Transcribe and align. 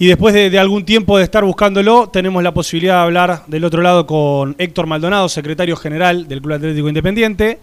Y 0.00 0.06
después 0.06 0.32
de, 0.32 0.56
algún 0.58 0.84
tiempo 0.84 1.18
de 1.18 1.24
estar 1.24 1.44
buscándolo, 1.44 2.08
tenemos 2.08 2.42
la 2.42 2.54
posibilidad 2.54 2.96
de 2.96 3.02
hablar 3.02 3.42
del 3.48 3.64
otro 3.64 3.82
lado 3.82 4.06
con 4.06 4.54
Héctor 4.58 4.86
Maldonado, 4.86 5.28
secretario 5.28 5.74
general 5.74 6.28
del 6.28 6.40
Club 6.40 6.54
Atlético 6.54 6.88
Independiente. 6.88 7.58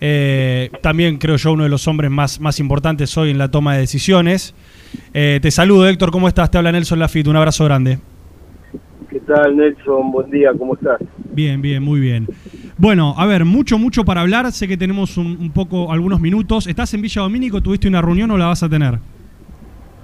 Eh, 0.00 0.70
también 0.82 1.16
creo 1.16 1.36
yo 1.36 1.52
uno 1.52 1.64
de 1.64 1.70
los 1.70 1.88
hombres 1.88 2.10
más, 2.10 2.40
más 2.40 2.60
importantes 2.60 3.16
hoy 3.16 3.30
en 3.30 3.38
la 3.38 3.50
toma 3.50 3.74
de 3.74 3.80
decisiones. 3.80 4.54
Eh, 5.14 5.38
te 5.40 5.50
saludo 5.50 5.88
Héctor, 5.88 6.10
¿cómo 6.10 6.28
estás? 6.28 6.50
Te 6.50 6.58
habla 6.58 6.72
Nelson 6.72 6.98
Lafitte, 6.98 7.28
un 7.28 7.36
abrazo 7.36 7.64
grande. 7.64 7.98
¿Qué 9.08 9.20
tal 9.20 9.56
Nelson? 9.56 10.12
Buen 10.12 10.30
día, 10.30 10.50
¿cómo 10.58 10.74
estás? 10.74 11.00
Bien, 11.32 11.62
bien, 11.62 11.82
muy 11.82 12.00
bien. 12.00 12.26
Bueno, 12.76 13.14
a 13.16 13.24
ver, 13.24 13.46
mucho, 13.46 13.78
mucho 13.78 14.04
para 14.04 14.20
hablar. 14.20 14.50
Sé 14.52 14.68
que 14.68 14.76
tenemos 14.76 15.16
un, 15.16 15.50
poco, 15.52 15.90
algunos 15.90 16.20
minutos. 16.20 16.66
¿Estás 16.66 16.92
en 16.92 17.00
Villa 17.00 17.22
Domínico? 17.22 17.62
¿Tuviste 17.62 17.88
una 17.88 18.02
reunión 18.02 18.30
o 18.30 18.36
la 18.36 18.46
vas 18.46 18.62
a 18.62 18.68
tener? 18.68 18.98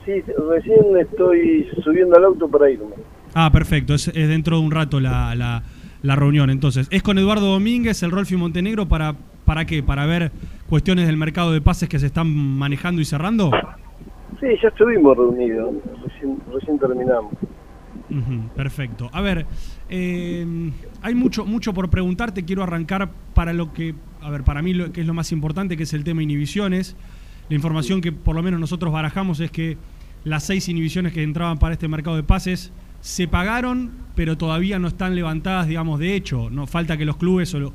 Sí, 0.08 0.22
recién 0.22 0.96
estoy 0.98 1.68
subiendo 1.84 2.16
al 2.16 2.24
auto 2.24 2.48
para 2.48 2.70
irme. 2.70 2.94
Ah, 3.34 3.50
perfecto, 3.52 3.92
es, 3.92 4.10
dentro 4.14 4.58
de 4.58 4.64
un 4.64 4.70
rato 4.70 5.00
la, 5.00 5.34
la, 6.02 6.16
reunión. 6.16 6.48
Entonces, 6.48 6.88
¿es 6.90 7.02
con 7.02 7.18
Eduardo 7.18 7.52
Domínguez, 7.52 8.02
el 8.02 8.10
Rolfi 8.10 8.34
Montenegro, 8.34 8.88
para, 8.88 9.16
para 9.44 9.66
qué? 9.66 9.82
¿Para 9.82 10.06
ver 10.06 10.32
cuestiones 10.66 11.06
del 11.06 11.18
mercado 11.18 11.52
de 11.52 11.60
pases 11.60 11.90
que 11.90 11.98
se 11.98 12.06
están 12.06 12.26
manejando 12.34 13.02
y 13.02 13.04
cerrando? 13.04 13.50
Sí, 14.40 14.46
ya 14.62 14.68
estuvimos 14.68 15.14
reunidos, 15.14 15.74
recién, 16.54 16.78
terminamos. 16.78 17.34
perfecto. 18.56 19.10
A 19.12 19.20
ver, 19.20 19.44
eh, 19.90 20.72
hay 21.02 21.14
mucho, 21.14 21.44
mucho 21.44 21.74
por 21.74 21.90
preguntarte. 21.90 22.46
Quiero 22.46 22.62
arrancar 22.62 23.10
para 23.34 23.52
lo 23.52 23.74
que, 23.74 23.94
a 24.22 24.30
ver, 24.30 24.42
para 24.42 24.62
mí 24.62 24.72
lo 24.72 24.90
que 24.90 25.02
es 25.02 25.06
lo 25.06 25.12
más 25.12 25.32
importante, 25.32 25.76
que 25.76 25.82
es 25.82 25.92
el 25.92 26.02
tema 26.02 26.22
inhibiciones. 26.22 26.96
La 27.50 27.56
información 27.56 28.00
que 28.00 28.12
por 28.12 28.34
lo 28.34 28.42
menos 28.42 28.58
nosotros 28.58 28.90
barajamos 28.90 29.40
es 29.40 29.50
que 29.50 29.76
las 30.24 30.44
seis 30.44 30.68
inhibiciones 30.68 31.12
que 31.12 31.22
entraban 31.22 31.58
para 31.58 31.74
este 31.74 31.88
mercado 31.88 32.16
de 32.16 32.22
pases 32.22 32.72
se 33.00 33.28
pagaron, 33.28 33.90
pero 34.14 34.36
todavía 34.36 34.78
no 34.78 34.88
están 34.88 35.14
levantadas, 35.14 35.68
digamos, 35.68 36.00
de 36.00 36.14
hecho. 36.14 36.50
No 36.50 36.66
falta 36.66 36.96
que 36.96 37.04
los 37.04 37.16
clubes 37.16 37.54
o, 37.54 37.72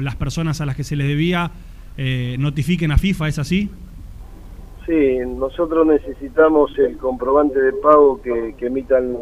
las 0.00 0.16
personas 0.16 0.60
a 0.60 0.66
las 0.66 0.76
que 0.76 0.84
se 0.84 0.96
les 0.96 1.08
debía 1.08 1.50
eh, 1.96 2.36
notifiquen 2.38 2.92
a 2.92 2.98
FIFA, 2.98 3.28
¿es 3.28 3.38
así? 3.38 3.70
Sí, 4.86 5.18
nosotros 5.26 5.86
necesitamos 5.86 6.76
el 6.78 6.96
comprobante 6.96 7.60
de 7.60 7.72
pago 7.74 8.20
que, 8.22 8.54
emitan 8.60 9.12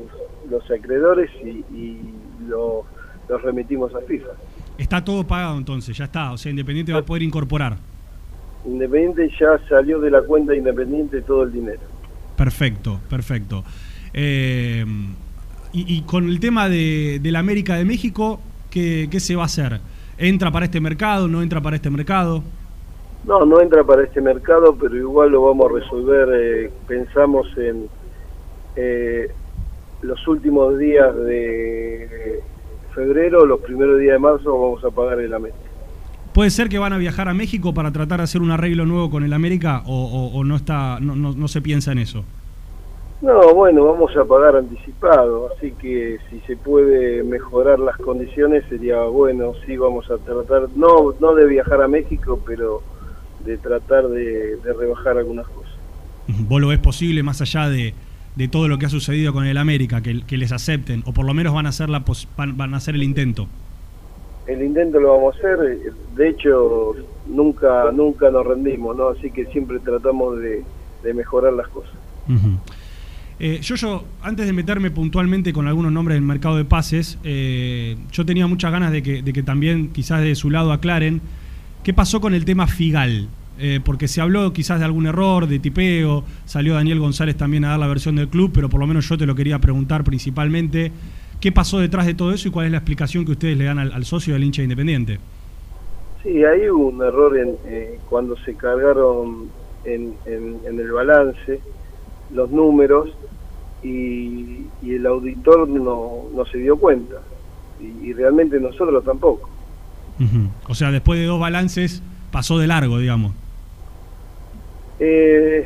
los, 0.48 0.70
acreedores 0.70 1.30
y, 1.42 2.00
lo, 2.46 2.84
los 3.28 3.42
remitimos 3.42 3.94
a 3.94 4.00
FIFA. 4.00 4.28
Está 4.78 5.04
todo 5.04 5.26
pagado 5.26 5.58
entonces, 5.58 5.96
ya 5.96 6.04
está. 6.04 6.32
O 6.32 6.38
sea, 6.38 6.50
Independiente 6.50 6.92
va 6.92 7.00
a 7.00 7.04
poder 7.04 7.22
incorporar. 7.22 7.76
Independiente 8.64 9.30
ya 9.38 9.58
salió 9.68 10.00
de 10.00 10.10
la 10.10 10.22
cuenta 10.22 10.54
Independiente 10.54 11.22
todo 11.22 11.44
el 11.44 11.52
dinero. 11.52 11.80
Perfecto, 12.36 13.00
perfecto. 13.08 13.64
Eh, 14.14 14.84
y, 15.72 16.02
con 16.02 16.28
el 16.28 16.40
tema 16.40 16.68
de, 16.68 17.20
la 17.24 17.40
América 17.40 17.76
de 17.76 17.84
México, 17.84 18.40
¿qué, 18.70 19.08
se 19.18 19.36
va 19.36 19.42
a 19.42 19.46
hacer? 19.46 19.80
¿Entra 20.16 20.50
para 20.50 20.64
este 20.64 20.80
mercado? 20.80 21.28
¿No 21.28 21.42
entra 21.42 21.60
para 21.60 21.76
este 21.76 21.90
mercado? 21.90 22.42
No, 23.24 23.44
no 23.44 23.60
entra 23.60 23.84
para 23.84 24.04
este 24.04 24.20
mercado, 24.20 24.76
pero 24.80 24.96
igual 24.96 25.30
lo 25.30 25.42
vamos 25.42 25.70
a 25.70 25.74
resolver. 25.74 26.28
Eh, 26.32 26.70
pensamos 26.86 27.46
en 27.58 27.88
eh, 28.76 29.30
los 30.02 30.26
últimos 30.26 30.78
días 30.78 31.14
de 31.16 32.40
febrero, 32.94 33.44
los 33.44 33.60
primeros 33.60 33.98
días 34.00 34.14
de 34.14 34.18
marzo, 34.18 34.52
vamos 34.52 34.84
a 34.84 34.90
pagar 34.90 35.20
el 35.20 35.34
América. 35.34 35.67
¿Puede 36.38 36.50
ser 36.50 36.68
que 36.68 36.78
van 36.78 36.92
a 36.92 36.98
viajar 36.98 37.28
a 37.28 37.34
México 37.34 37.74
para 37.74 37.90
tratar 37.90 38.20
de 38.20 38.22
hacer 38.22 38.42
un 38.42 38.52
arreglo 38.52 38.86
nuevo 38.86 39.10
con 39.10 39.24
el 39.24 39.32
América 39.32 39.82
o, 39.86 40.40
no, 40.44 40.54
está, 40.54 41.00
no, 41.00 41.16
no, 41.16 41.48
se 41.48 41.60
piensa 41.60 41.90
en 41.90 41.98
eso? 41.98 42.22
No, 43.20 43.52
bueno, 43.54 43.86
vamos 43.86 44.16
a 44.16 44.24
pagar 44.24 44.54
anticipado, 44.54 45.50
así 45.52 45.72
que 45.72 46.18
si 46.30 46.38
se 46.46 46.56
puede 46.56 47.24
mejorar 47.24 47.80
las 47.80 47.96
condiciones 47.96 48.62
sería 48.68 49.02
bueno, 49.02 49.54
sí 49.66 49.76
vamos 49.76 50.08
a 50.12 50.18
tratar, 50.18 50.68
no, 50.76 51.12
no 51.18 51.34
de 51.34 51.44
viajar 51.48 51.82
a 51.82 51.88
México, 51.88 52.40
pero 52.46 52.84
de 53.44 53.58
tratar 53.58 54.06
de, 54.06 54.58
rebajar 54.78 55.18
algunas 55.18 55.48
cosas. 55.48 55.72
¿Vos 56.28 56.60
lo 56.60 56.68
ves 56.68 56.78
posible 56.78 57.24
más 57.24 57.40
allá 57.40 57.68
de, 57.68 57.94
de 58.36 58.46
todo 58.46 58.68
lo 58.68 58.78
que 58.78 58.86
ha 58.86 58.90
sucedido 58.90 59.32
con 59.32 59.44
el 59.44 59.58
América, 59.58 60.02
que, 60.02 60.24
que 60.24 60.36
les 60.36 60.52
acepten, 60.52 61.02
o 61.04 61.12
por 61.12 61.26
lo 61.26 61.34
menos 61.34 61.52
van 61.52 61.66
a 61.66 61.70
hacer, 61.70 61.88
la 61.88 62.04
van 62.36 62.74
a 62.74 62.76
hacer 62.76 62.94
el 62.94 63.02
intento? 63.02 63.48
El 64.48 64.62
intento 64.62 64.98
lo 64.98 65.12
vamos 65.12 65.36
a 65.36 65.38
hacer, 65.38 65.78
de 66.16 66.28
hecho 66.28 66.94
nunca 67.26 67.92
nunca 67.92 68.30
nos 68.30 68.46
rendimos, 68.46 68.96
¿no? 68.96 69.08
Así 69.08 69.30
que 69.30 69.44
siempre 69.46 69.78
tratamos 69.78 70.38
de, 70.40 70.64
mejorar 71.14 71.52
las 71.52 71.68
cosas. 71.68 71.92
Eh, 73.40 73.60
yo, 73.62 73.76
yo, 73.76 74.04
antes 74.20 74.46
de 74.46 74.52
meterme 74.52 74.90
puntualmente 74.90 75.52
con 75.52 75.68
algunos 75.68 75.92
nombres 75.92 76.16
del 76.16 76.24
mercado 76.24 76.56
de 76.56 76.64
pases, 76.64 77.18
eh, 77.24 77.96
yo 78.10 78.26
tenía 78.26 78.46
muchas 78.46 78.72
ganas 78.72 78.90
de 78.90 79.02
que, 79.02 79.22
de 79.22 79.32
que, 79.32 79.42
también 79.42 79.88
quizás 79.92 80.22
de 80.22 80.34
su 80.34 80.50
lado 80.50 80.72
aclaren 80.72 81.20
qué 81.84 81.94
pasó 81.94 82.20
con 82.20 82.34
el 82.34 82.44
tema 82.44 82.66
Figal. 82.66 83.28
Eh, 83.60 83.80
porque 83.84 84.06
se 84.06 84.20
habló 84.20 84.52
quizás 84.52 84.78
de 84.78 84.84
algún 84.84 85.06
error, 85.06 85.48
de 85.48 85.58
tipeo, 85.58 86.22
salió 86.44 86.74
Daniel 86.74 87.00
González 87.00 87.36
también 87.36 87.64
a 87.64 87.70
dar 87.70 87.80
la 87.80 87.88
versión 87.88 88.14
del 88.14 88.28
club, 88.28 88.52
pero 88.54 88.68
por 88.68 88.78
lo 88.78 88.86
menos 88.86 89.08
yo 89.08 89.18
te 89.18 89.26
lo 89.26 89.34
quería 89.34 89.58
preguntar 89.58 90.04
principalmente. 90.04 90.92
¿Qué 91.40 91.52
pasó 91.52 91.78
detrás 91.78 92.06
de 92.06 92.14
todo 92.14 92.32
eso 92.32 92.48
y 92.48 92.50
cuál 92.50 92.66
es 92.66 92.72
la 92.72 92.78
explicación 92.78 93.24
que 93.24 93.32
ustedes 93.32 93.56
le 93.56 93.64
dan 93.64 93.78
al, 93.78 94.04
socio 94.04 94.34
del 94.34 94.44
hincha 94.44 94.62
independiente? 94.62 95.18
Sí, 96.22 96.44
ahí 96.44 96.68
hubo 96.68 96.88
un 96.88 97.02
error 97.02 97.38
en, 97.38 97.56
eh, 97.66 97.98
cuando 98.08 98.36
se 98.38 98.54
cargaron 98.54 99.48
en, 99.84 100.14
el 100.26 100.92
balance 100.92 101.60
los 102.32 102.50
números 102.50 103.10
y, 103.82 104.66
el 104.82 105.06
auditor 105.06 105.68
no, 105.68 106.24
no, 106.34 106.44
se 106.46 106.58
dio 106.58 106.76
cuenta 106.76 107.16
y, 107.80 108.12
realmente 108.12 108.58
nosotros 108.58 109.04
tampoco. 109.04 109.48
O 110.68 110.74
sea, 110.74 110.90
después 110.90 111.20
de 111.20 111.26
dos 111.26 111.38
balances 111.38 112.02
pasó 112.32 112.58
de 112.58 112.66
largo, 112.66 112.98
digamos. 112.98 113.32
Eh, 114.98 115.64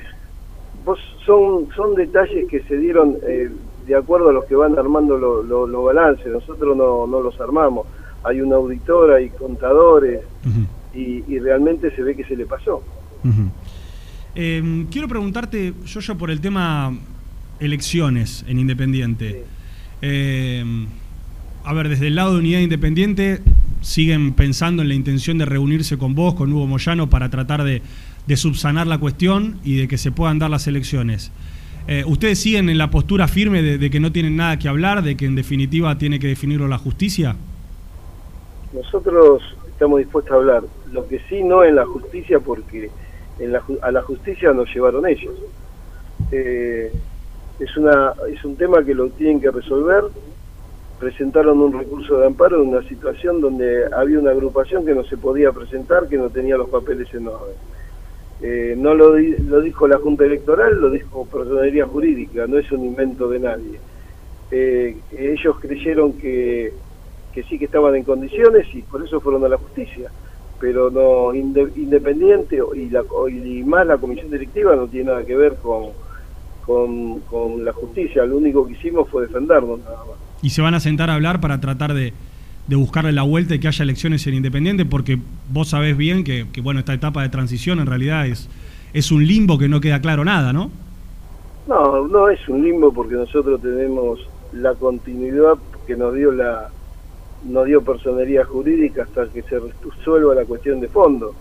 son, 1.24 1.68
son 1.74 1.94
detalles 1.94 2.48
que 2.48 2.60
se 2.64 2.76
dieron 2.76 3.16
eh, 3.26 3.50
de 3.86 3.94
acuerdo 3.94 4.30
a 4.30 4.32
los 4.32 4.44
que 4.44 4.54
van 4.54 4.78
armando 4.78 5.16
los 5.18 5.84
balances, 5.84 6.26
nosotros 6.26 6.76
no, 6.76 7.06
no, 7.06 7.20
los 7.20 7.40
armamos. 7.40 7.86
Hay 8.24 8.40
una 8.40 8.56
auditora, 8.56 9.16
hay 9.16 9.30
contadores 9.30 10.20
y, 10.94 11.38
realmente 11.38 11.94
se 11.94 12.02
ve 12.02 12.14
que 12.14 12.24
se 12.24 12.36
le 12.36 12.46
pasó. 12.46 12.82
Em, 14.34 14.86
quiero 14.86 15.08
preguntarte, 15.08 15.74
yo, 15.84 16.00
yo 16.00 16.16
por 16.16 16.30
el 16.30 16.40
tema 16.40 16.92
elecciones 17.60 18.44
en 18.48 18.58
Independiente. 18.58 19.44
Em, 20.00 20.86
a 21.64 21.72
ver, 21.72 21.88
desde 21.88 22.08
el 22.08 22.16
lado 22.16 22.32
de 22.34 22.40
Unidad 22.40 22.60
Independiente 22.60 23.40
siguen 23.80 24.32
pensando 24.32 24.82
en 24.82 24.88
la 24.88 24.94
intención 24.94 25.38
de 25.38 25.44
reunirse 25.44 25.98
con 25.98 26.14
vos, 26.14 26.34
con 26.34 26.52
Hugo 26.52 26.66
Moyano, 26.66 27.10
para 27.10 27.30
tratar 27.30 27.64
de, 27.64 27.82
de 28.26 28.36
subsanar 28.36 28.86
la 28.86 28.98
cuestión 28.98 29.58
y 29.64 29.76
de 29.76 29.88
que 29.88 29.98
se 29.98 30.12
puedan 30.12 30.38
dar 30.38 30.50
las 30.50 30.66
elecciones. 30.66 31.32
Eh, 31.88 32.04
¿Ustedes 32.06 32.40
siguen 32.40 32.68
en 32.68 32.78
la 32.78 32.90
postura 32.90 33.26
firme 33.26 33.62
de, 33.62 33.90
que 33.90 34.00
no 34.00 34.12
tienen 34.12 34.36
nada 34.36 34.58
que 34.58 34.68
hablar, 34.68 35.02
de 35.02 35.16
que 35.16 35.26
en 35.26 35.34
definitiva 35.34 35.98
tiene 35.98 36.18
que 36.18 36.28
definirlo 36.28 36.68
la 36.68 36.78
justicia? 36.78 37.36
Nosotros 38.72 39.42
estamos 39.68 39.98
dispuestos 39.98 40.32
a 40.32 40.36
hablar, 40.36 40.62
lo 40.92 41.06
que 41.08 41.20
sí 41.28 41.42
no 41.42 41.64
en 41.64 41.76
la 41.76 41.84
justicia 41.84 42.38
porque 42.40 42.90
en 43.38 43.52
la, 43.52 43.62
a 43.82 43.90
la 43.90 44.02
justicia 44.02 44.52
nos 44.52 44.72
llevaron 44.72 45.06
ellos. 45.06 45.34
Eh, 46.30 46.92
es, 47.58 47.76
una, 47.76 48.12
es 48.32 48.44
un 48.44 48.56
tema 48.56 48.84
que 48.84 48.94
lo 48.94 49.08
tienen 49.10 49.40
que 49.40 49.50
resolver. 49.50 50.04
Presentaron 51.00 51.58
un 51.58 51.76
recurso 51.76 52.16
de 52.18 52.26
amparo 52.26 52.62
en 52.62 52.68
una 52.68 52.88
situación 52.88 53.40
donde 53.40 53.86
había 53.92 54.20
una 54.20 54.30
agrupación 54.30 54.86
que 54.86 54.94
no 54.94 55.02
se 55.02 55.16
podía 55.16 55.50
presentar, 55.50 56.08
que 56.08 56.16
no 56.16 56.30
tenía 56.30 56.56
los 56.56 56.70
papeles 56.70 57.12
en 57.12 57.26
orden 57.26 57.56
eh, 58.42 58.74
no 58.76 58.94
lo, 58.94 59.16
lo, 59.16 59.60
dijo 59.60 59.86
la 59.86 59.98
Junta 59.98 60.24
Electoral, 60.24 60.80
lo 60.80 60.90
dijo 60.90 61.24
Personería 61.26 61.86
Jurídica, 61.86 62.46
no 62.48 62.58
es 62.58 62.70
un 62.72 62.84
invento 62.84 63.28
de 63.28 63.38
nadie. 63.38 63.78
Eh, 64.50 64.96
ellos 65.16 65.56
creyeron 65.60 66.14
que, 66.14 66.72
que, 67.32 67.42
sí 67.44 67.56
que 67.56 67.66
estaban 67.66 67.94
en 67.94 68.02
condiciones 68.02 68.66
y 68.74 68.82
por 68.82 69.04
eso 69.04 69.20
fueron 69.20 69.44
a 69.44 69.48
la 69.48 69.58
justicia, 69.58 70.10
pero 70.60 70.90
no 70.90 71.32
Independiente 71.32 72.58
y, 72.74 72.90
la, 72.90 73.04
y 73.30 73.62
más 73.62 73.86
la 73.86 73.98
comisión 73.98 74.30
directiva 74.30 74.74
no 74.74 74.88
tiene 74.88 75.10
nada 75.10 75.24
que 75.24 75.36
ver 75.36 75.54
con, 75.62 75.90
con, 76.66 77.20
con 77.20 77.64
la 77.64 77.72
justicia, 77.72 78.24
lo 78.24 78.38
único 78.38 78.66
que 78.66 78.72
hicimos 78.72 79.08
fue 79.08 79.22
defendernos 79.22 79.78
nada 79.78 79.98
más. 79.98 80.16
¿Y 80.42 80.50
se 80.50 80.62
van 80.62 80.74
a 80.74 80.80
sentar 80.80 81.10
a 81.10 81.14
hablar 81.14 81.40
para 81.40 81.60
tratar 81.60 81.94
de 81.94 82.12
de 82.66 82.76
buscarle 82.76 83.12
la 83.12 83.22
vuelta 83.22 83.54
y 83.54 83.58
que 83.58 83.68
haya 83.68 83.82
elecciones 83.82 84.26
en 84.26 84.34
Independiente, 84.34 84.84
porque 84.84 85.18
vos 85.50 85.68
sabés 85.68 85.96
bien 85.96 86.24
que, 86.24 86.46
bueno, 86.62 86.80
esta 86.80 86.94
etapa 86.94 87.22
de 87.22 87.28
transición 87.28 87.80
en 87.80 87.86
realidad 87.86 88.26
es, 88.26 88.48
es 88.92 89.10
un 89.10 89.26
limbo 89.26 89.58
que 89.58 89.68
no 89.68 89.80
queda 89.80 90.00
claro 90.00 90.24
nada, 90.24 90.52
¿no? 90.52 90.70
No, 91.66 92.08
no 92.08 92.28
es 92.28 92.48
un 92.48 92.62
limbo 92.62 92.92
porque 92.92 93.14
nosotros 93.14 93.60
tenemos 93.60 94.20
la 94.52 94.74
continuidad 94.74 95.54
que 95.86 95.96
nos 95.96 96.14
dio 96.14 96.32
la 96.32 96.68
nos 97.44 97.66
dio 97.66 97.82
personería 97.82 98.44
jurídica 98.44 99.02
hasta 99.02 99.26
que 99.28 99.42
se 99.42 99.58
resuelva 99.58 100.34
la 100.34 100.44
cuestión 100.44 100.80
de 100.80 100.88
fondo. 100.88 101.34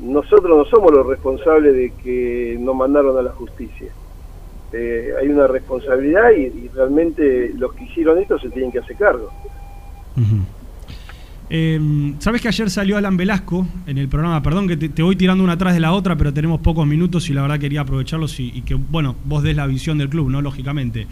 Nosotros 0.00 0.58
no 0.58 0.64
somos 0.66 0.92
los 0.92 1.06
responsables 1.06 1.74
de 1.74 1.92
que 2.02 2.56
nos 2.60 2.74
mandaron 2.74 3.16
a 3.16 3.22
la 3.22 3.30
justicia. 3.30 3.92
eh, 4.72 5.12
hay 5.20 5.28
una 5.28 5.46
responsabilidad 5.46 6.30
y, 6.32 6.68
realmente 6.68 7.52
los 7.56 7.74
que 7.74 7.84
hicieron 7.84 8.18
esto 8.18 8.38
se 8.38 8.48
tienen 8.50 8.72
que 8.72 8.78
hacer 8.78 8.96
cargo. 8.96 9.30
Em, 11.50 12.18
Sabes 12.18 12.40
que 12.40 12.48
ayer 12.48 12.70
salió 12.70 12.96
Alan 12.96 13.16
Velasco 13.16 13.66
en 13.86 13.98
el 13.98 14.08
programa, 14.08 14.42
perdón 14.42 14.68
que 14.68 14.76
te, 14.76 15.02
voy 15.02 15.16
tirando 15.16 15.44
una 15.44 15.54
atrás 15.54 15.74
de 15.74 15.80
la 15.80 15.92
otra, 15.92 16.16
pero 16.16 16.32
tenemos 16.32 16.60
pocos 16.60 16.86
minutos 16.86 17.28
y 17.28 17.34
la 17.34 17.42
verdad 17.42 17.58
quería 17.58 17.82
aprovecharlos 17.82 18.40
y, 18.40 18.62
que, 18.62 18.74
bueno, 18.74 19.16
vos 19.24 19.42
des 19.42 19.56
la 19.56 19.66
visión 19.66 19.98
del 19.98 20.08
club, 20.08 20.30
¿no? 20.30 20.40
Lógicamente. 20.40 21.06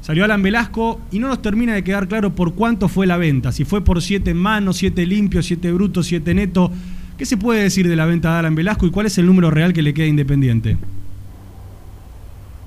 Salió 0.00 0.24
Alan 0.24 0.42
Velasco 0.42 1.00
y 1.10 1.18
no 1.18 1.28
nos 1.28 1.42
termina 1.42 1.74
de 1.74 1.84
quedar 1.84 2.08
claro 2.08 2.30
por 2.30 2.54
cuánto 2.54 2.88
fue 2.88 3.06
la 3.06 3.16
venta, 3.16 3.52
si 3.52 3.64
fue 3.64 3.82
por 3.82 4.00
siete 4.00 4.32
manos, 4.32 4.78
siete 4.78 5.04
limpios, 5.06 5.46
siete 5.46 5.72
brutos, 5.72 6.06
siete 6.06 6.34
netos. 6.34 6.70
¿Qué 7.18 7.26
se 7.26 7.36
puede 7.36 7.62
decir 7.62 7.86
de 7.86 7.96
la 7.96 8.06
venta 8.06 8.32
de 8.32 8.38
Alan 8.38 8.54
Velasco 8.54 8.86
y 8.86 8.90
cuál 8.90 9.06
es 9.06 9.18
el 9.18 9.26
número 9.26 9.50
real 9.50 9.72
que 9.72 9.82
le 9.82 9.92
queda 9.92 10.06
Independiente? 10.06 10.78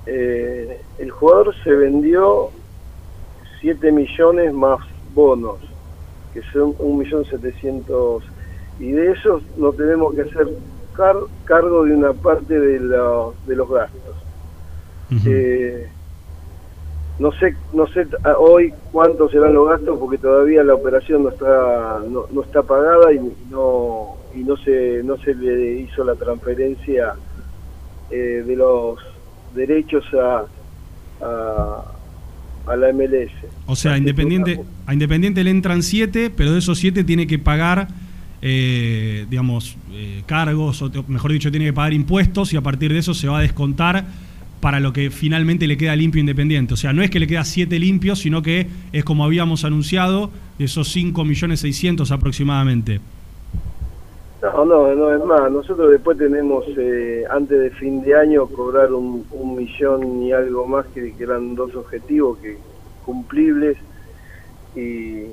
Eh, 0.06 0.82
el 1.00 1.10
jugador 1.10 1.56
se 1.64 1.72
vendió 1.72 2.50
7 3.62 3.92
millones 3.92 4.54
más 4.54 4.80
bonos, 5.16 5.58
que 6.34 6.42
son 6.52 6.74
1.700.000 6.78 8.22
y 8.80 8.92
de 8.92 9.12
esos 9.12 9.44
no 9.58 9.72
tenemos 9.72 10.14
que 10.16 10.22
hacer 10.22 10.48
cargo 11.46 11.84
de 11.84 11.96
una 11.96 12.14
parte 12.14 12.60
de, 12.60 12.80
de 12.80 13.56
los 13.56 13.70
gastos. 13.70 14.16
Eh, 15.28 15.88
no 17.20 17.32
sé 17.34 17.56
no 17.72 17.86
sé 17.88 18.08
hoy 18.40 18.74
cuántos 18.92 19.32
serán 19.32 19.54
los 19.54 19.70
gastos 19.70 20.00
porque 20.00 20.18
todavía 20.18 20.64
la 20.64 20.74
operación 20.74 21.24
no 21.24 21.30
está 21.30 22.02
no, 22.10 22.42
está 22.42 22.64
pagada 22.64 23.14
y 23.14 23.20
no 23.52 24.16
y 24.34 24.40
no 24.40 24.58
se 24.58 25.02
no 25.04 25.18
se 25.18 25.36
le 25.36 25.82
hizo 25.82 26.04
la 26.04 26.16
transferencia 26.16 27.14
eh, 28.10 28.44
de 28.46 28.56
los 28.56 28.98
derechos 29.54 30.04
a, 30.16 30.46
a, 31.22 31.73
la 32.68 32.92
MLS. 32.94 33.32
O 33.66 33.76
sea, 33.76 33.98
Independiente, 33.98 34.60
a 34.86 34.94
Independiente 34.94 35.44
le 35.44 35.52
entran 35.52 35.84
siete, 35.84 36.30
pero 36.30 36.54
de 36.54 36.60
esos 36.60 36.78
siete 36.78 37.04
tiene 37.04 37.28
que 37.28 37.40
pagar, 37.40 37.88
eh, 38.42 39.26
digamos, 39.30 39.78
eh, 39.92 40.24
cargos, 40.26 40.82
o 40.82 40.92
mejor 41.08 41.32
dicho, 41.32 41.52
tiene 41.52 41.66
que 41.66 41.74
pagar 41.74 41.94
impuestos 41.94 42.54
y 42.54 42.58
a 42.58 42.62
partir 42.62 42.94
de 42.94 43.00
eso 43.00 43.14
se 43.14 43.28
va 43.28 43.40
a 43.40 43.42
descontar 43.42 44.06
para 44.62 44.80
lo 44.80 44.94
que 44.94 45.12
finalmente 45.12 45.68
le 45.68 45.76
queda 45.76 45.96
limpio 45.96 46.22
Independiente. 46.22 46.74
O 46.74 46.78
sea, 46.78 46.94
no 46.94 47.04
es 47.04 47.10
que 47.10 47.20
le 47.20 47.28
queda 47.28 47.44
siete 47.44 47.80
limpios, 47.80 48.20
sino 48.20 48.42
que 48.42 48.68
es 48.94 49.04
como 49.04 49.26
habíamos 49.26 49.66
anunciado, 49.66 50.32
de 50.58 50.66
esos 50.66 50.88
5 50.90 51.26
millones 51.26 51.60
600 51.60 52.12
aproximadamente. 52.12 53.02
No, 54.44 54.66
no, 54.66 54.94
no 54.94 55.16
es 55.16 55.24
más. 55.24 55.50
Nosotros 55.50 55.90
después 55.90 56.18
tenemos, 56.18 56.66
eh, 56.78 57.24
antes 57.32 57.58
de 57.58 57.70
fin 57.72 58.04
de 58.04 58.14
año, 58.14 58.46
cobrar 58.48 58.92
un, 58.92 59.26
millón 59.56 60.22
y 60.22 60.34
algo 60.34 60.68
más, 60.68 60.86
que, 60.88 61.16
eran 61.18 61.56
dos 61.56 61.74
objetivos 61.76 62.38
que 62.40 62.58
cumplibles. 63.06 63.78
Y 64.76 65.28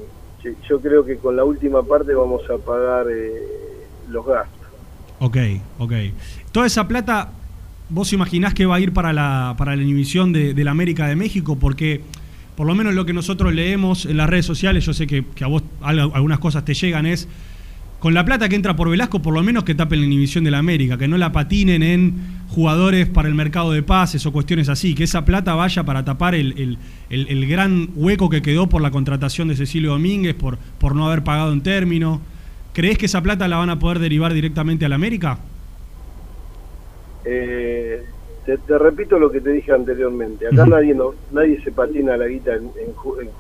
yo 0.69 0.81
creo 0.81 1.05
que 1.05 1.17
con 1.17 1.35
la 1.35 1.43
última 1.43 1.83
parte 1.83 2.15
vamos 2.15 2.43
a 2.49 2.59
pagar 2.59 3.07
eh, 3.11 3.33
los 4.09 4.25
gastos. 4.25 4.69
Ok, 5.19 5.37
ok. 5.81 5.93
Toda 6.53 6.67
esa 6.67 6.87
plata, 6.87 7.33
¿vos 7.89 8.13
imaginás 8.13 8.55
que 8.55 8.65
va 8.65 8.77
a 8.77 8.81
ir 8.81 8.93
para 8.93 9.13
la, 9.13 9.57
para 9.59 9.75
la 9.75 9.83
inhibición 9.83 10.33
de, 10.33 10.55
la 10.63 10.71
América 10.71 11.09
de 11.09 11.17
México? 11.17 11.57
Porque 11.59 12.01
por 12.55 12.65
lo 12.65 12.77
menos 12.77 12.95
lo 12.95 13.05
que 13.05 13.13
nosotros 13.13 13.53
leemos 13.53 14.07
en 14.07 14.19
las 14.19 14.31
redes 14.31 14.47
sociales, 14.47 14.87
yo 14.87 14.93
sé 14.93 15.09
que 15.09 15.25
a 15.43 15.49
vos 15.49 15.65
algunas 15.81 16.39
cosas 16.39 16.65
te 16.65 16.75
llegan, 16.75 17.07
es 17.07 17.27
con 18.01 18.15
la 18.15 18.25
plata 18.25 18.49
que 18.49 18.57
entra 18.57 18.75
por 18.75 18.89
Velasco, 18.89 19.21
por 19.21 19.35
lo 19.35 19.43
menos 19.43 19.65
que 19.65 19.75
tapen 19.75 20.01
la 20.01 20.07
inhibición 20.07 20.43
de 20.43 20.51
la 20.51 20.59
América, 20.59 20.97
que 20.97 21.07
no 21.07 21.19
la 21.19 21.33
patinen 21.33 21.83
en 21.83 22.15
jugadores 22.49 23.07
para 23.07 23.29
el 23.29 23.35
mercado 23.35 23.73
de 23.73 23.83
pases 23.83 24.25
o 24.25 24.33
cuestiones 24.33 24.71
así, 24.71 24.95
que 24.95 25.05
esa 25.05 25.27
plata 25.27 25.55
vaya 25.55 25.85
para 25.85 26.03
tapar 26.03 26.35
el, 26.35 26.79
gran 27.49 27.91
hueco 27.95 28.31
que 28.31 28.41
quedó 28.41 28.69
por 28.69 28.81
la 28.81 28.91
contratación 28.91 29.49
de 29.49 29.57
Cecilio 29.57 29.91
Domínguez, 29.91 30.35
por, 30.35 30.57
por 30.79 30.97
no 30.97 31.07
haber 31.07 31.23
pagado 31.23 31.53
en 31.53 31.63
término. 31.63 32.23
¿Crees 32.73 32.97
que 32.97 33.07
esa 33.07 33.23
plata 33.23 33.47
la 33.49 33.59
van 33.59 33.69
a 33.69 33.79
poder 33.79 33.99
derivar 33.99 34.33
directamente 34.33 34.87
a 34.87 34.89
la 34.89 34.95
América? 34.95 35.39
Eh, 37.27 38.03
te, 38.47 38.79
repito 38.79 39.19
lo 39.19 39.31
que 39.31 39.43
te 39.43 39.51
dije 39.51 39.73
anteriormente. 39.73 40.47
Acá 40.47 40.65
nadie 40.65 40.95
no, 40.95 41.13
nadie 41.33 41.63
se 41.63 41.71
patina 41.71 42.17
la 42.17 42.27
guita 42.27 42.55
en, 42.55 42.93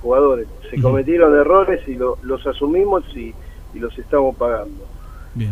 jugadores. 0.02 0.46
Se 0.70 0.80
cometieron 0.82 1.34
errores 1.34 1.80
y 1.88 1.94
los 1.94 2.46
asumimos 2.46 3.04
y 3.16 3.32
y 3.74 3.78
los 3.78 3.96
estamos 3.98 4.36
pagando. 4.36 4.84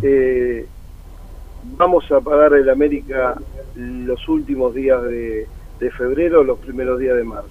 Eh, 0.02 0.66
vamos 1.76 2.10
a 2.10 2.20
pagar 2.20 2.54
el 2.54 2.68
América 2.68 3.36
los 3.76 4.28
últimos 4.28 4.74
días 4.74 5.02
de, 5.02 5.46
febrero, 5.96 6.42
los 6.42 6.58
primeros 6.58 6.98
días 6.98 7.16
de 7.16 7.24
marzo. 7.24 7.48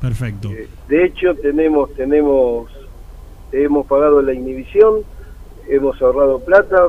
Perfecto. 0.00 0.50
Eh, 0.50 0.68
de 0.88 1.04
hecho, 1.04 1.34
tenemos, 1.34 1.92
tenemos, 1.94 2.70
hemos 3.52 3.86
pagado 3.86 4.22
la 4.22 4.32
inhibición, 4.32 5.02
hemos 5.68 6.00
ahorrado 6.00 6.40
plata 6.40 6.88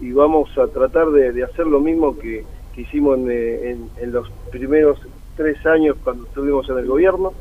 y 0.00 0.12
vamos 0.12 0.56
a 0.58 0.66
tratar 0.66 1.10
de, 1.10 1.42
hacer 1.42 1.66
lo 1.66 1.80
mismo 1.80 2.16
que, 2.18 2.44
hicimos 2.76 3.18
en, 3.20 3.88
en, 3.96 4.12
los 4.12 4.30
primeros 4.50 4.98
tres 5.34 5.64
años 5.64 5.96
cuando 6.04 6.24
estuvimos 6.24 6.68
en 6.68 6.76
el 6.76 6.86
gobierno, 6.86 7.32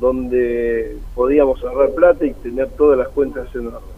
donde 0.00 0.96
podíamos 1.14 1.62
ahorrar 1.62 1.90
plata 1.94 2.24
y 2.24 2.32
tener 2.32 2.70
todas 2.70 2.98
las 2.98 3.08
cuentas 3.08 3.54
en 3.54 3.66
orden. 3.66 3.91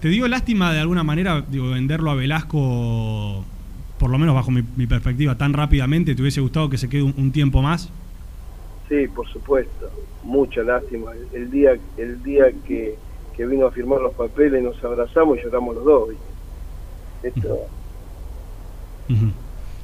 ¿Te 0.00 0.08
dio 0.08 0.28
lástima 0.28 0.72
de 0.72 0.80
alguna 0.80 1.02
manera 1.02 1.44
digo, 1.48 1.70
venderlo 1.70 2.10
a 2.10 2.14
Velasco, 2.14 3.44
por 3.98 4.10
lo 4.10 4.18
menos 4.18 4.34
bajo 4.34 4.50
mi, 4.50 4.62
perspectiva, 4.86 5.36
tan 5.36 5.52
rápidamente? 5.52 6.14
¿Te 6.14 6.22
hubiese 6.22 6.40
gustado 6.40 6.70
que 6.70 6.78
se 6.78 6.88
quede 6.88 7.02
un, 7.02 7.32
tiempo 7.32 7.60
más? 7.60 7.90
Sí, 8.88 9.06
por 9.08 9.28
supuesto, 9.28 9.90
mucha 10.24 10.62
lástima. 10.62 11.12
El 11.32 11.50
día, 11.50 11.78
el 11.96 12.22
día 12.22 12.46
que, 12.66 12.96
vino 13.38 13.66
a 13.66 13.70
firmar 13.70 14.00
los 14.00 14.12
papeles 14.12 14.62
nos 14.62 14.82
abrazamos 14.84 15.38
y 15.38 15.42
lloramos 15.42 15.74
los 15.76 15.84
dos. 15.84 16.08
Esto, 17.22 17.58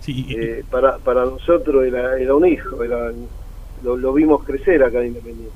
eh, 0.08 0.62
para, 0.70 0.99
para 0.99 1.25
nosotros 1.25 1.84
era, 1.84 2.19
era 2.19 2.34
un 2.34 2.46
hijo, 2.46 2.82
era, 2.82 3.12
lo, 3.82 4.12
vimos 4.12 4.44
crecer 4.44 4.82
acá 4.82 5.00
en 5.00 5.08
Independiente. 5.08 5.52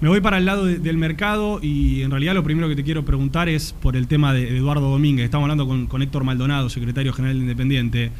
Me 0.00 0.08
voy 0.08 0.20
para 0.20 0.38
el 0.38 0.44
lado 0.44 0.66
del 0.66 0.98
mercado 0.98 1.60
y 1.62 2.02
en 2.02 2.10
realidad 2.10 2.34
lo 2.34 2.42
primero 2.42 2.68
que 2.68 2.76
te 2.76 2.82
quiero 2.82 3.04
preguntar 3.04 3.48
es 3.48 3.72
por 3.72 3.96
el 3.96 4.08
tema 4.08 4.34
de, 4.34 4.56
Eduardo 4.56 4.90
Domínguez. 4.90 5.24
Estamos 5.24 5.44
hablando 5.44 5.66
con, 5.88 6.02
Héctor 6.02 6.24
Maldonado, 6.24 6.68
secretario 6.68 7.12
general 7.12 7.36
de 7.36 7.42
Independiente. 7.42 8.10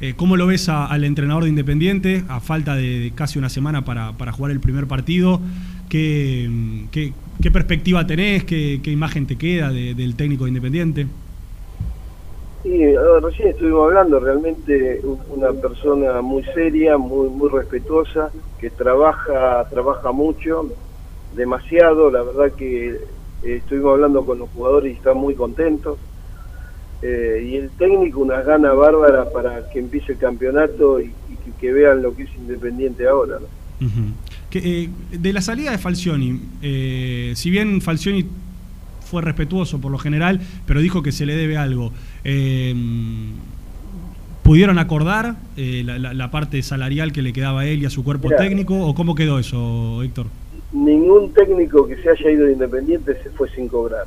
Eh, 0.00 0.14
¿Cómo 0.16 0.36
lo 0.36 0.46
ves 0.46 0.68
al 0.68 1.04
entrenador 1.04 1.44
de 1.44 1.50
Independiente 1.50 2.24
a 2.28 2.40
falta 2.40 2.74
de, 2.74 3.12
casi 3.14 3.38
una 3.38 3.48
semana 3.48 3.84
para, 3.84 4.32
jugar 4.32 4.50
el 4.50 4.60
primer 4.60 4.86
partido? 4.86 5.40
¿Qué, 5.88 6.50
qué, 6.90 7.50
perspectiva 7.50 8.06
tenés? 8.06 8.44
¿Qué, 8.44 8.80
imagen 8.86 9.26
te 9.26 9.36
queda 9.36 9.70
del 9.70 10.16
técnico 10.16 10.44
de 10.44 10.50
Independiente? 10.50 11.06
Sí, 12.64 12.82
recién 13.22 13.48
estuvimos 13.48 13.86
hablando, 13.86 14.20
realmente 14.20 15.00
una 15.30 15.50
persona 15.52 16.20
muy 16.20 16.42
seria, 16.54 16.98
muy 16.98 17.30
muy 17.30 17.48
respetuosa, 17.48 18.30
que 18.60 18.68
trabaja 18.68 19.66
trabaja 19.70 20.12
mucho, 20.12 20.68
demasiado, 21.34 22.10
la 22.10 22.22
verdad 22.22 22.52
que 22.52 22.90
eh, 23.42 23.56
estuvimos 23.56 23.94
hablando 23.94 24.24
con 24.24 24.38
los 24.38 24.48
jugadores 24.50 24.92
y 24.92 24.96
están 24.96 25.16
muy 25.16 25.34
contentos. 25.34 25.98
Eh, 27.02 27.48
y 27.50 27.56
el 27.56 27.70
técnico 27.70 28.20
unas 28.20 28.44
ganas 28.44 28.76
bárbaras 28.76 29.28
para 29.28 29.70
que 29.70 29.78
empiece 29.78 30.12
el 30.12 30.18
campeonato 30.18 31.00
y, 31.00 31.12
que, 31.58 31.72
vean 31.72 32.02
lo 32.02 32.14
que 32.14 32.24
es 32.24 32.30
Independiente 32.36 33.06
ahora. 33.06 33.38
que, 34.50 34.58
eh, 34.58 34.90
de 35.10 35.32
la 35.32 35.40
salida 35.40 35.70
de 35.70 35.78
Falcioni, 35.78 36.40
si 37.34 37.50
bien 37.50 37.80
Falcioni 37.80 38.26
fue 39.04 39.22
respetuoso 39.22 39.80
por 39.80 39.90
lo 39.90 39.98
general, 39.98 40.40
pero 40.66 40.80
dijo 40.80 41.02
que 41.02 41.12
se 41.12 41.26
le 41.26 41.36
debe 41.36 41.56
algo, 41.56 41.92
¿pudieron 44.42 44.78
acordar 44.78 45.36
la, 45.56 46.30
parte 46.30 46.62
salarial 46.62 47.12
que 47.12 47.22
le 47.22 47.32
quedaba 47.32 47.60
a 47.60 47.66
él 47.66 47.82
y 47.82 47.86
a 47.86 47.90
su 47.90 48.04
cuerpo 48.04 48.28
técnico 48.36 48.78
o 48.78 48.94
cómo 48.94 49.14
quedó 49.14 49.38
eso, 49.38 50.02
Héctor? 50.02 50.26
Ningún 50.72 51.32
técnico 51.32 51.86
que 51.86 51.96
se 51.96 52.10
haya 52.10 52.30
ido 52.30 52.46
de 52.46 52.52
Independiente 52.52 53.14
se 53.22 53.30
fue 53.30 53.48
sin 53.50 53.68
cobrar. 53.68 54.06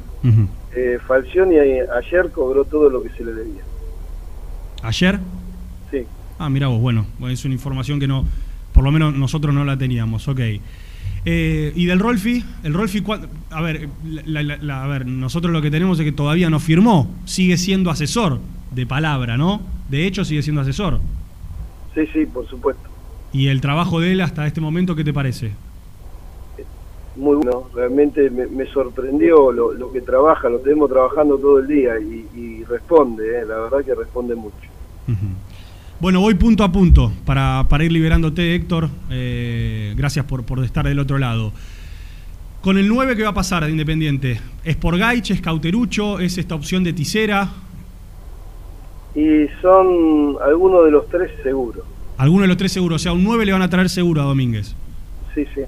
Eh, 0.75 0.97
Falcioni 1.05 1.57
ayer 1.57 2.29
cobró 2.31 2.65
todo 2.65 2.89
lo 2.89 3.03
que 3.03 3.09
se 3.09 3.23
le 3.23 3.33
debía. 3.33 3.61
¿Ayer? 4.81 5.19
Sí. 5.91 6.05
Ah, 6.39 6.49
mira 6.49 6.67
vos, 6.67 6.81
bueno, 6.81 7.05
es 7.29 7.45
una 7.45 7.53
información 7.53 7.99
que 7.99 8.07
no, 8.07 8.25
por 8.73 8.83
lo 8.83 8.91
menos 8.91 9.13
nosotros 9.13 9.53
no 9.53 9.63
la 9.65 9.77
teníamos, 9.77 10.27
ok. 10.27 10.39
Eh, 11.25 11.71
¿Y 11.75 11.85
del 11.85 11.99
Rolfi? 11.99 12.43
El 12.63 12.73
Rolfi, 12.73 13.03
a 13.49 13.61
ver, 13.61 13.87
a 14.69 14.87
ver, 14.87 15.05
nosotros 15.05 15.53
lo 15.53 15.61
que 15.61 15.71
tenemos 15.71 15.99
es 15.99 16.05
que 16.05 16.11
todavía 16.11 16.49
no 16.49 16.59
firmó, 16.59 17.09
sigue 17.25 17.57
siendo 17.57 17.91
asesor 17.91 18.39
de 18.71 18.85
palabra, 18.85 19.37
¿no? 19.37 19.61
De 19.89 20.05
hecho, 20.05 20.25
sigue 20.25 20.41
siendo 20.41 20.61
asesor. 20.61 20.99
Sí, 21.93 22.01
sí, 22.11 22.25
por 22.25 22.47
supuesto. 22.49 22.89
¿Y 23.31 23.47
el 23.47 23.61
trabajo 23.61 23.99
de 23.99 24.11
él 24.11 24.21
hasta 24.21 24.45
este 24.47 24.59
momento 24.59 24.95
qué 24.95 25.03
te 25.03 25.13
parece? 25.13 25.51
Muy 27.15 27.35
bueno, 27.35 27.69
realmente 27.73 28.29
me, 28.29 28.65
sorprendió 28.67 29.51
lo, 29.51 29.91
que 29.91 30.01
trabaja, 30.01 30.49
lo 30.49 30.59
tenemos 30.59 30.89
trabajando 30.89 31.37
todo 31.37 31.59
el 31.59 31.67
día 31.67 31.93
y, 31.99 32.63
responde, 32.63 33.41
eh, 33.41 33.45
la 33.45 33.59
verdad 33.59 33.83
que 33.85 33.93
responde 33.93 34.35
mucho. 34.35 34.55
Bueno, 35.99 36.21
voy 36.21 36.33
punto 36.33 36.63
a 36.63 36.71
punto 36.71 37.11
para, 37.25 37.65
para 37.69 37.83
ir 37.83 37.91
liberándote, 37.91 38.55
Héctor. 38.55 38.89
Eh, 39.09 39.93
gracias 39.95 40.25
por, 40.25 40.43
por 40.43 40.63
estar 40.63 40.87
del 40.87 40.99
otro 40.99 41.17
lado. 41.17 41.51
Con 42.61 42.77
el 42.77 42.87
9, 42.87 43.15
¿qué 43.15 43.23
va 43.23 43.29
a 43.29 43.33
pasar 43.33 43.65
de 43.65 43.71
Independiente? 43.71 44.39
¿Es 44.63 44.75
por 44.77 44.97
Gaich, 44.97 45.31
es 45.31 45.41
Cauterucho, 45.41 46.19
es 46.19 46.37
esta 46.37 46.55
opción 46.55 46.83
de 46.83 46.93
Tisera? 46.93 47.49
Y 49.15 49.47
son 49.61 50.37
algunos 50.41 50.85
de 50.85 50.91
los 50.91 51.07
tres 51.09 51.31
seguros. 51.43 51.83
Algunos 52.17 52.43
de 52.43 52.47
los 52.47 52.57
tres 52.57 52.71
seguros, 52.71 53.01
o 53.01 53.03
sea, 53.03 53.13
un 53.13 53.23
9 53.23 53.45
le 53.45 53.51
van 53.51 53.61
a 53.61 53.69
traer 53.69 53.89
seguro 53.89 54.21
a 54.21 54.25
Domínguez. 54.25 54.75
Sí, 55.35 55.45
sí. 55.53 55.61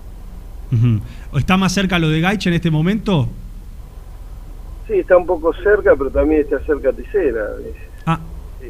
Uh 0.72 1.38
¿Está 1.38 1.58
más 1.58 1.74
cerca 1.74 2.00
lo 2.00 2.10
de 2.10 2.22
Gaich 2.22 2.48
en 2.48 2.54
este 2.54 2.72
momento? 2.72 3.30
Sí, 4.88 4.94
está 4.94 5.18
un 5.18 5.26
poco 5.26 5.54
cerca, 5.54 5.96
pero 5.98 6.10
también 6.10 6.42
está 6.42 6.60
cerca 6.60 6.94
Tisera. 6.94 7.46
Ah. 8.06 8.20
Sí. 8.62 8.68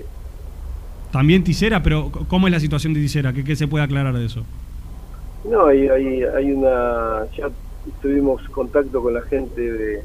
También 1.12 1.44
Tisera, 1.44 1.84
pero 1.84 2.12
¿cómo 2.28 2.48
es 2.48 2.54
la 2.54 2.60
situación 2.60 2.94
de 2.94 3.02
Tisera? 3.02 3.34
¿Qué, 3.34 3.44
qué 3.44 3.56
se 3.56 3.68
puede 3.68 3.84
aclarar 3.84 4.16
de 4.16 4.25
eso? 4.25 4.46
No, 5.50 5.68
hay, 5.68 5.88
hay, 5.88 6.24
hay 6.24 6.52
una... 6.52 7.25
Ya 7.38 7.50
tuvimos 8.02 8.42
contacto 8.50 9.02
con 9.02 9.14
la 9.14 9.22
gente 9.24 9.62
de, 9.62 10.04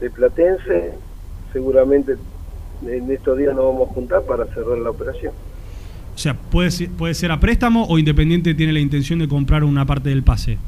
de 0.00 0.10
Platense. 0.10 0.92
Seguramente 1.52 2.16
en 2.86 3.10
estos 3.10 3.36
días 3.38 3.54
nos 3.54 3.64
vamos 3.66 3.90
a 3.90 3.94
juntar 3.94 4.22
para 4.22 4.44
cerrar 4.46 4.78
la 4.78 4.90
operación. 4.90 5.32
O 6.14 6.18
sea, 6.18 6.34
¿puede 6.34 6.70
ser, 6.70 6.90
puede 6.90 7.14
ser 7.14 7.32
a 7.32 7.40
préstamo 7.40 7.84
o 7.88 7.98
Independiente 7.98 8.54
tiene 8.54 8.72
la 8.72 8.80
intención 8.80 9.18
de 9.18 9.28
comprar 9.28 9.64
una 9.64 9.84
parte 9.84 10.08
del 10.08 10.22
pase? 10.22 10.58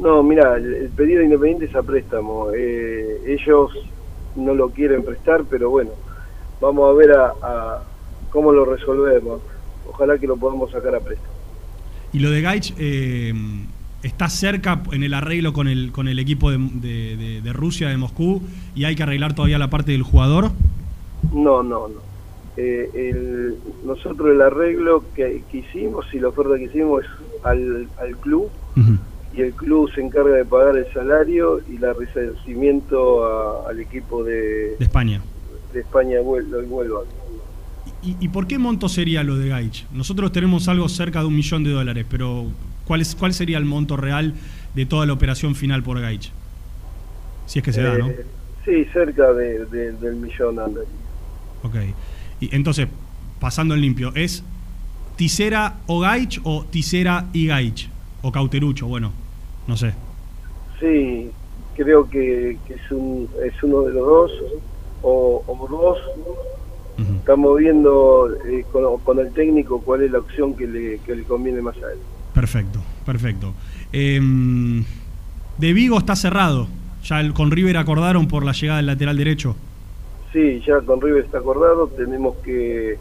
No, 0.00 0.22
mira, 0.22 0.56
el 0.56 0.90
pedido 0.94 1.18
de 1.18 1.24
Independiente 1.24 1.64
es 1.66 1.74
a 1.74 1.82
préstamo. 1.82 2.50
Eh, 2.54 3.20
ellos 3.26 3.72
no 4.36 4.54
lo 4.54 4.70
quieren 4.70 5.02
prestar, 5.02 5.44
pero 5.50 5.70
bueno, 5.70 5.90
vamos 6.60 6.88
a 6.88 6.96
ver 6.96 7.12
a, 7.12 7.32
a, 7.42 7.82
cómo 8.30 8.52
lo 8.52 8.64
resolvemos. 8.64 9.40
Ojalá 9.88 10.18
que 10.18 10.26
lo 10.26 10.36
podamos 10.36 10.70
sacar 10.70 10.94
a 10.94 11.00
préstamo. 11.00 11.32
Y 12.12 12.20
lo 12.20 12.30
de 12.30 12.40
Gaich, 12.40 12.74
eh, 12.78 13.34
¿está 14.02 14.28
cerca 14.28 14.82
en 14.92 15.02
el 15.02 15.14
arreglo 15.14 15.52
con 15.52 15.66
el, 15.66 15.90
con 15.90 16.06
el 16.06 16.18
equipo 16.20 16.50
de, 16.50 16.58
de, 16.58 17.40
de, 17.42 17.52
Rusia, 17.52 17.88
de 17.88 17.96
Moscú, 17.96 18.40
y 18.74 18.84
hay 18.84 18.94
que 18.94 19.02
arreglar 19.02 19.34
todavía 19.34 19.58
la 19.58 19.68
parte 19.68 19.92
del 19.92 20.04
jugador? 20.04 20.52
No, 21.32 21.62
no, 21.62 21.88
no. 21.88 22.08
Eh, 22.56 22.90
el, 22.94 23.56
nosotros 23.84 24.30
el 24.30 24.40
arreglo 24.42 25.04
que, 25.14 25.42
que, 25.50 25.58
hicimos 25.58 26.06
y 26.12 26.18
la 26.18 26.28
oferta 26.28 26.56
que 26.56 26.64
hicimos 26.64 27.04
es 27.04 27.10
al, 27.44 27.88
al 28.00 28.16
club. 28.16 28.48
Uh 28.76 28.80
-huh 28.80 28.98
y 29.38 29.42
el 29.42 29.52
club 29.52 29.88
se 29.94 30.00
encarga 30.00 30.34
de 30.34 30.44
pagar 30.44 30.76
el 30.76 30.92
salario 30.92 31.60
y 31.70 31.76
el 31.76 31.94
resarcimiento 31.94 33.24
a, 33.24 33.70
al 33.70 33.78
equipo 33.78 34.24
de, 34.24 34.76
de 34.76 34.84
España. 34.84 35.22
De 35.72 35.80
España 35.80 36.18
el 36.18 36.24
Huelva. 36.24 37.02
¿Y, 38.02 38.16
¿Y, 38.18 38.28
por 38.28 38.48
qué 38.48 38.58
monto 38.58 38.88
sería 38.88 39.22
lo 39.22 39.36
de 39.36 39.48
Gaich? 39.48 39.86
Nosotros 39.92 40.32
tenemos 40.32 40.66
algo 40.66 40.88
cerca 40.88 41.20
de 41.20 41.26
un 41.26 41.36
millón 41.36 41.62
de 41.62 41.70
dólares, 41.70 42.04
pero 42.10 42.46
¿cuál, 42.84 43.00
es, 43.00 43.14
¿cuál 43.14 43.32
sería 43.32 43.58
el 43.58 43.64
monto 43.64 43.96
real 43.96 44.34
de 44.74 44.86
toda 44.86 45.06
la 45.06 45.12
operación 45.12 45.54
final 45.54 45.84
por 45.84 46.00
Gaich? 46.00 46.32
Si 47.46 47.60
es 47.60 47.64
que 47.64 47.72
se 47.72 47.80
eh, 47.80 47.84
da, 47.84 47.96
¿no? 47.96 48.08
Sí, 48.64 48.84
cerca 48.92 49.32
de, 49.34 49.66
de, 49.66 49.92
del 49.92 50.16
millón, 50.16 50.58
Andrés. 50.58 50.88
Ok. 51.62 51.76
Y 52.40 52.54
entonces, 52.56 52.88
pasando 53.38 53.74
en 53.74 53.82
limpio, 53.82 54.12
¿es 54.16 54.42
Tisera 55.14 55.76
o 55.86 56.00
Gaich 56.00 56.40
o 56.42 56.64
Tisera 56.64 57.28
y 57.32 57.46
Gaich? 57.46 57.88
O 58.22 58.32
Cauterucho, 58.32 58.88
bueno, 58.88 59.12
no 59.68 59.76
sé. 59.76 59.94
Sí, 60.80 61.30
creo 61.76 62.08
que, 62.10 62.58
que 62.66 62.74
es, 62.74 62.90
un, 62.90 63.28
es 63.44 63.62
uno 63.62 63.82
de 63.82 63.92
los 63.92 64.06
dos, 64.06 64.32
o, 65.02 65.44
o 65.46 65.68
dos. 65.68 65.98
Uh 66.98 67.02
-huh. 67.02 67.16
Estamos 67.18 67.58
viendo 67.58 68.28
eh, 68.48 68.64
con, 68.72 68.98
con, 68.98 69.18
el 69.20 69.32
técnico 69.32 69.80
cuál 69.80 70.02
es 70.02 70.10
la 70.10 70.18
opción 70.18 70.54
que 70.54 70.66
le, 70.66 70.98
que 70.98 71.14
le 71.14 71.22
conviene 71.22 71.60
más 71.60 71.76
a 71.76 71.92
él. 71.92 71.98
Perfecto, 72.34 72.80
perfecto. 73.06 73.54
Eh, 73.92 74.20
de 75.58 75.72
Vigo 75.72 75.98
está 75.98 76.16
cerrado. 76.16 76.66
Ya 77.04 77.20
el, 77.20 77.32
con 77.32 77.50
River 77.50 77.76
acordaron 77.76 78.26
por 78.26 78.44
la 78.44 78.52
llegada 78.52 78.78
del 78.78 78.86
lateral 78.86 79.16
derecho. 79.16 79.54
Sí, 80.32 80.60
ya 80.66 80.80
con 80.80 81.00
River 81.00 81.24
está 81.24 81.38
acordado. 81.38 81.88
Tenemos 81.88 82.36
que 82.38 82.98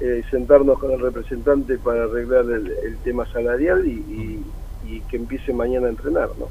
eh, 0.00 0.22
sentarnos 0.30 0.78
con 0.78 0.90
el 0.92 1.00
representante 1.00 1.78
para 1.78 2.04
arreglar 2.04 2.44
el, 2.46 2.72
el 2.84 2.96
tema 3.04 3.26
salarial 3.32 3.86
y, 3.86 3.90
y, 3.90 4.42
y, 4.88 5.00
que 5.02 5.16
empiece 5.16 5.52
mañana 5.52 5.86
a 5.86 5.90
entrenar, 5.90 6.28
¿no? 6.38 6.46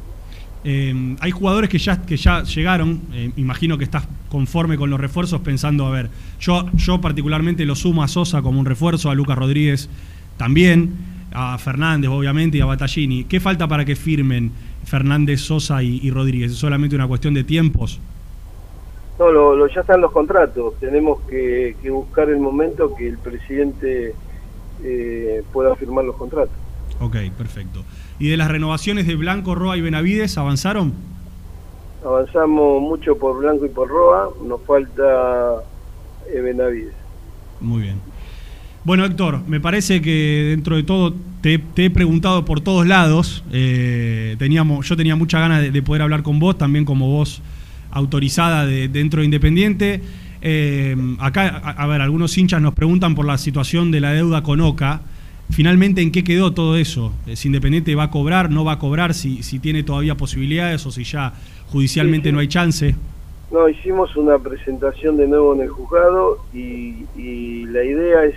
Eh, 0.66 1.16
hay 1.20 1.32
jugadores 1.32 1.70
que 1.70 1.78
ya, 1.78 2.02
que 2.02 2.16
ya 2.16 2.44
llegaron, 2.44 3.02
eh, 3.12 3.32
imagino 3.36 3.78
que 3.78 3.84
estás 3.84 4.08
conforme 4.30 4.78
con 4.78 4.90
los 4.90 5.00
refuerzos 5.00 5.42
pensando, 5.42 5.86
a 5.86 5.92
ver, 5.92 6.10
yo, 6.40 6.66
yo 6.76 7.02
particularmente 7.02 7.66
lo 7.66 7.76
sumo 7.76 8.02
a 8.02 8.08
Sosa 8.08 8.42
como 8.42 8.60
un 8.60 8.66
refuerzo, 8.66 9.10
a 9.10 9.16
Lucas 9.16 9.38
Rodríguez 9.38 9.90
también, 10.38 10.94
a 11.34 11.58
Fernández 11.58 12.10
obviamente 12.10 12.58
y 12.58 12.62
a 12.62 12.66
Battaglini. 12.66 13.26
¿Qué 13.26 13.40
falta 13.42 13.68
para 13.68 13.84
que 13.84 13.96
firmen 13.96 14.52
Fernández, 14.86 15.42
Sosa 15.42 15.84
y, 15.84 16.00
y 16.02 16.12
Rodríguez? 16.12 16.52
¿Es 16.52 16.58
solamente 16.58 16.96
una 16.96 17.08
cuestión 17.08 17.34
de 17.34 17.44
tiempos? 17.44 18.00
No, 19.20 19.32
lo, 19.32 19.56
lo, 19.56 19.68
ya 19.68 19.82
están 19.82 20.02
los 20.02 20.12
contratos. 20.12 20.76
Tenemos 20.80 21.22
que, 21.22 21.76
que, 21.82 21.90
buscar 21.90 22.30
el 22.30 22.40
momento 22.40 22.96
que 22.96 23.08
el 23.08 23.18
presidente 23.18 24.16
eh, 24.84 25.44
pueda 25.52 25.76
firmar 25.76 26.06
los 26.06 26.16
contratos. 26.16 26.56
Ok, 27.00 27.18
perfecto. 27.38 27.84
¿Y 28.20 28.30
de 28.30 28.38
las 28.38 28.50
renovaciones 28.50 29.08
de 29.08 29.16
Blanco, 29.16 29.56
Roa 29.56 29.78
y 29.78 29.82
Benavides 29.82 30.38
avanzaron? 30.38 30.94
Avanzamos 32.06 32.82
mucho 32.82 33.18
por 33.18 33.40
Blanco 33.40 33.66
y 33.66 33.70
por 33.70 33.90
Roa. 33.90 34.30
Nos 34.46 34.62
falta 34.62 35.64
eh, 36.34 36.42
Benavides. 36.42 36.94
Muy 37.60 37.82
bien. 37.82 38.00
Bueno, 38.84 39.06
Héctor, 39.06 39.40
me 39.48 39.62
parece 39.62 40.02
que 40.02 40.48
dentro 40.50 40.76
de 40.76 40.84
todo 40.84 41.14
te, 41.42 41.58
te 41.58 41.86
he 41.86 41.90
preguntado 41.90 42.44
por 42.44 42.60
todos 42.60 42.86
lados. 42.86 43.44
Eh, 43.52 44.36
teníamos, 44.38 44.88
yo 44.88 44.98
tenía 44.98 45.16
muchas 45.16 45.40
ganas 45.40 45.62
de, 45.62 45.72
de 45.72 45.82
poder 45.82 46.02
hablar 46.02 46.22
con 46.22 46.40
vos, 46.40 46.58
también 46.58 46.84
como 46.84 47.08
vos 47.10 47.42
autorizada 47.92 48.66
de, 48.66 48.90
dentro 48.90 49.22
de 49.22 49.26
Independiente. 49.26 50.02
Eh, 50.42 50.98
acá, 51.20 51.62
a, 51.64 51.70
a, 51.72 51.88
ver, 51.88 52.02
algunos 52.02 52.38
hinchas 52.38 52.62
nos 52.62 52.74
preguntan 52.74 53.16
por 53.16 53.26
la 53.26 53.38
situación 53.38 53.92
de 53.92 54.02
la 54.02 54.12
deuda 54.12 54.44
con 54.44 54.60
Oca. 54.60 55.02
Finalmente, 55.52 56.02
¿en 56.02 56.12
qué 56.12 56.24
quedó 56.24 56.54
todo 56.54 56.78
eso? 56.78 57.14
¿Si 57.36 57.48
Independiente 57.48 57.94
va 57.96 58.04
a 58.04 58.10
cobrar, 58.10 58.50
no 58.50 58.66
va 58.66 58.74
a 58.74 58.80
cobrar, 58.80 59.14
si, 59.14 59.44
si 59.44 59.60
tiene 59.60 59.84
todavía 59.84 60.16
posibilidades 60.16 60.86
o 60.86 60.92
si 60.92 61.04
ya 61.04 61.34
judicialmente 61.72 62.26
sí, 62.26 62.30
sí. 62.30 62.34
no 62.34 62.40
hay 62.40 62.48
chance? 62.48 62.96
No, 63.52 63.70
hicimos 63.70 64.16
una 64.16 64.40
presentación 64.40 65.16
de 65.18 65.28
nuevo 65.28 65.54
en 65.54 65.62
el 65.62 65.70
juzgado 65.70 66.40
y, 66.54 67.06
y 67.16 67.66
la 67.66 67.84
idea 67.84 68.26
es, 68.26 68.36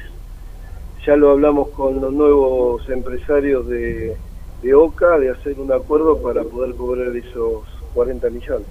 ya 1.07 1.17
lo 1.17 1.31
hablamos 1.31 1.69
con 1.71 2.01
los 2.01 2.13
nuevos 2.13 2.87
empresarios 2.91 3.67
de, 3.67 4.15
de 4.63 4.75
Oca, 4.75 5.19
de 5.19 5.31
hacer 5.31 5.59
un 5.59 5.73
acuerdo 5.73 6.21
para 6.21 6.43
poder 6.43 6.75
cobrar 6.75 7.17
esos 7.17 7.63
40 7.95 8.29
millones. 8.29 8.67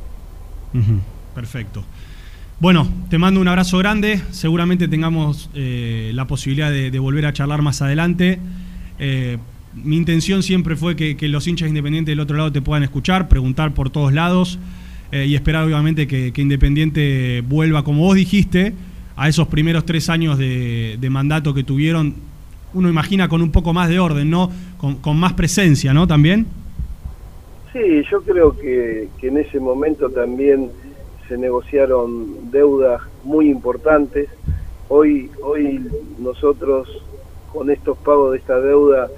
Uh 0.74 0.78
-huh. 0.78 1.00
Perfecto. 1.34 1.84
Bueno, 2.58 2.88
te 3.10 3.18
mando 3.18 3.42
un 3.42 3.48
abrazo 3.50 3.78
grande. 3.80 4.22
Seguramente 4.32 4.88
tengamos 4.88 5.50
eh, 5.54 6.12
la 6.14 6.26
posibilidad 6.26 6.72
de, 6.72 7.00
volver 7.00 7.26
a 7.26 7.34
charlar 7.34 7.62
más 7.62 7.82
adelante. 7.82 8.40
Eh, 8.98 9.38
mi 9.74 9.98
intención 9.98 10.42
siempre 10.42 10.78
fue 10.78 10.96
que, 10.96 11.18
los 11.28 11.46
hinchas 11.48 11.68
independientes 11.68 12.14
del 12.14 12.22
otro 12.22 12.38
lado 12.38 12.54
te 12.54 12.62
puedan 12.62 12.84
escuchar, 12.84 13.28
preguntar 13.28 13.74
por 13.74 13.90
todos 13.90 14.14
lados 14.14 14.58
eh, 15.12 15.26
y 15.26 15.36
esperar 15.36 15.66
obviamente 15.66 16.08
que, 16.08 16.32
Independiente 16.38 17.44
vuelva, 17.46 17.84
como 17.84 18.04
vos 18.04 18.16
dijiste, 18.16 18.72
a 19.18 19.28
esos 19.28 19.50
primeros 19.50 19.86
tres 19.86 20.10
años 20.10 20.38
de, 20.38 21.08
mandato 21.12 21.54
que 21.54 21.66
tuvieron. 21.66 22.16
Uno 22.74 22.90
imagina 22.90 23.28
con 23.28 23.42
un 23.42 23.52
poco 23.52 23.74
más 23.74 23.90
de 23.90 24.00
orden, 24.00 24.30
¿no? 24.30 24.50
Con, 24.78 25.18
más 25.18 25.34
presencia, 25.34 25.94
¿no? 25.94 26.08
También. 26.08 26.46
Sí, 27.74 28.02
yo 28.10 28.22
creo 28.22 28.56
que 28.58 29.10
en 29.22 29.38
ese 29.38 29.60
momento 29.60 30.10
también 30.10 30.70
se 31.28 31.38
negociaron 31.38 32.52
deudas 32.52 33.02
muy 33.24 33.50
importantes. 33.50 34.30
Hoy, 34.90 35.32
hoy 35.42 35.82
nosotros 36.20 36.88
con 37.52 37.70
estos 37.72 37.98
pagos 37.98 38.34
de 38.34 38.38
esta 38.38 38.60
deuda 38.60 39.10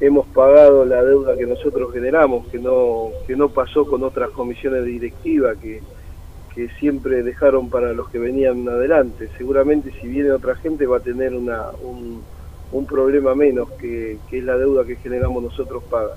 hemos 0.00 0.26
pagado 0.28 0.84
la 0.84 1.02
deuda 1.02 1.36
que 1.36 1.46
nosotros 1.46 1.92
generamos, 1.92 2.46
que 2.48 2.58
no, 2.58 3.08
que 3.26 3.36
no 3.36 3.48
pasó 3.48 3.86
con 3.86 4.02
otras 4.02 4.30
comisiones 4.30 4.84
directivas 4.84 5.56
que, 5.58 5.82
que 6.54 6.68
siempre 6.80 7.22
dejaron 7.22 7.68
para 7.68 7.92
los 7.92 8.08
que 8.10 8.18
venían 8.18 8.68
adelante. 8.68 9.28
Seguramente 9.36 9.92
si 10.00 10.08
viene 10.08 10.30
otra 10.30 10.56
gente 10.56 10.86
va 10.86 10.98
a 10.98 11.00
tener 11.00 11.34
una, 11.34 11.66
un, 11.82 12.22
problema 12.86 13.34
menos, 13.34 13.70
que, 13.80 14.18
que, 14.28 14.38
es 14.38 14.44
la 14.44 14.56
deuda 14.56 14.84
que 14.84 14.96
generamos 14.96 15.42
nosotros 15.42 15.82
paga. 15.84 16.14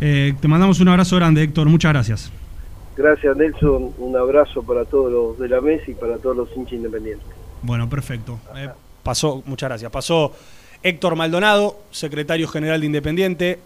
Eh, 0.00 0.34
te 0.40 0.48
mandamos 0.48 0.80
un 0.80 0.88
abrazo 0.88 1.16
grande, 1.16 1.42
Héctor. 1.42 1.68
Muchas 1.68 1.92
gracias. 1.92 2.32
Gracias, 2.96 3.36
Nelson. 3.36 3.94
Un 3.98 4.16
abrazo 4.16 4.62
para 4.62 4.84
todos 4.84 5.12
los 5.12 5.38
de 5.38 5.48
la 5.48 5.60
mesa 5.60 5.90
y 5.90 5.94
para 5.94 6.16
todos 6.18 6.36
los 6.36 6.56
hinchas 6.56 6.74
independientes. 6.74 7.26
Bueno, 7.62 7.88
perfecto. 7.88 8.38
Eh, 8.56 8.70
pasó, 9.02 9.42
muchas 9.46 9.68
gracias. 9.68 9.90
Pasó 9.90 10.32
Héctor 10.82 11.16
Maldonado, 11.16 11.76
secretario 11.90 12.48
general 12.48 12.80
de 12.80 12.86
Independiente. 12.86 13.58